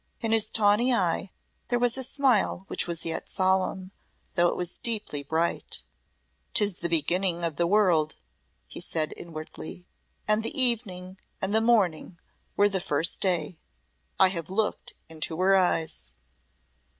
[0.19, 1.31] In his tawny eye
[1.67, 3.91] there was a smile which was yet solemn
[4.33, 5.83] though it was deeply bright.
[6.55, 8.15] "'Tis the beginning of the world,"
[8.65, 9.87] he said inwardly
[10.27, 12.17] "'And the evening and the morning
[12.57, 13.59] were the first day.'
[14.19, 16.15] I have looked into her eyes."